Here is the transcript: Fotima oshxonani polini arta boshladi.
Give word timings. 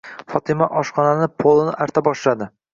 Fotima 0.35 0.69
oshxonani 0.81 1.29
polini 1.45 1.79
arta 1.87 2.07
boshladi. 2.11 2.53